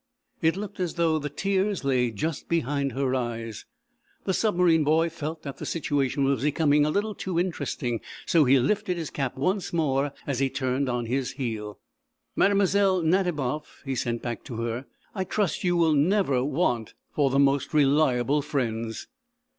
It 0.41 0.55
looked 0.57 0.79
as 0.79 0.95
though 0.95 1.19
the 1.19 1.29
tears 1.29 1.83
lay 1.83 2.09
just 2.09 2.49
behind 2.49 2.93
her 2.93 3.13
eyes. 3.13 3.65
The 4.23 4.33
submarine 4.33 4.83
boy 4.83 5.11
felt 5.11 5.43
that 5.43 5.57
the 5.57 5.65
situation 5.67 6.23
was 6.23 6.41
becoming 6.41 6.91
too 7.19 7.39
interesting, 7.39 8.01
so 8.25 8.43
he 8.43 8.57
lifted 8.57 8.97
his 8.97 9.11
cap 9.11 9.37
once 9.37 9.71
more 9.71 10.11
as 10.25 10.39
he 10.39 10.49
turned 10.49 10.89
on 10.89 11.05
his 11.05 11.33
heel. 11.33 11.77
"Mlle. 12.35 13.03
Nadiboff," 13.03 13.83
he 13.85 13.93
sent 13.93 14.23
back 14.23 14.43
to 14.45 14.55
her, 14.63 14.87
"I 15.13 15.23
trust 15.23 15.63
you 15.63 15.77
will 15.77 15.93
never 15.93 16.43
want 16.43 16.95
for 17.11 17.29
the 17.29 17.37
most 17.37 17.71
reliable 17.71 18.41
friends." 18.41 19.05